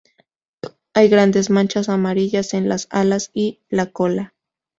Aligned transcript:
Hay 0.95 1.09
grandes 1.09 1.51
manchas 1.51 1.87
amarillas 1.87 2.55
en 2.55 2.67
las 2.67 2.87
alas 2.89 3.29
y 3.35 3.59
la 3.69 3.91
cola. 3.91 4.33